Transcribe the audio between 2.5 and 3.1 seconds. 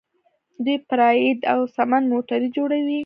جوړوي.